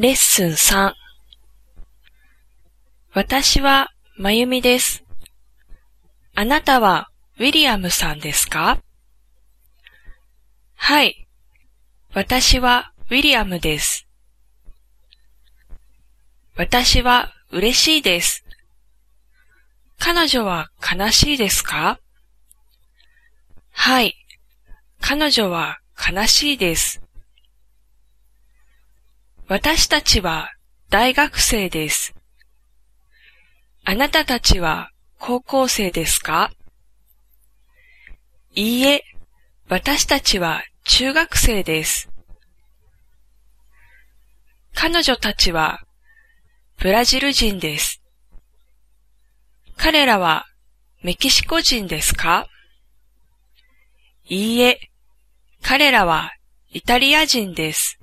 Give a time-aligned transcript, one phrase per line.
[0.00, 0.92] レッスン3
[3.16, 5.02] 私はまゆみです。
[6.36, 7.08] あなたは
[7.40, 8.78] ウィリアムさんですか？
[10.76, 11.26] はい。
[12.14, 14.06] 私はウィリアムです。
[16.54, 18.44] 私は嬉しいです。
[19.98, 21.98] 彼女は悲しいですか？
[23.72, 24.14] はい。
[25.00, 27.02] 彼女は悲しいです。
[29.50, 30.50] 私たちは
[30.90, 32.14] 大学生です。
[33.82, 36.50] あなたたちは高校生ですか？
[38.54, 39.04] いいえ、
[39.70, 42.10] 私たちは中学生です。
[44.74, 45.80] 彼女たちは
[46.78, 48.02] ブラジル人です。
[49.78, 50.44] 彼らは
[51.02, 52.46] メキシコ人ですか？
[54.26, 54.78] いいえ、
[55.62, 56.32] 彼らは
[56.70, 57.98] イタリア人です。